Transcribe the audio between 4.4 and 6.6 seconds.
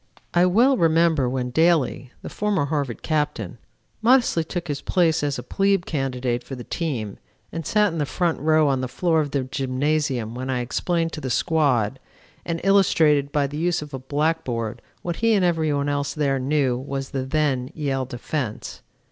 took his place as a plebe candidate for